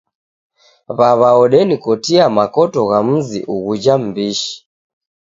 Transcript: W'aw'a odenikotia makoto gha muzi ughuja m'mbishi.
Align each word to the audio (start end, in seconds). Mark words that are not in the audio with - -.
W'aw'a 0.97 1.29
odenikotia 1.43 2.25
makoto 2.37 2.79
gha 2.89 2.99
muzi 3.07 3.39
ughuja 3.53 3.93
m'mbishi. 3.99 4.53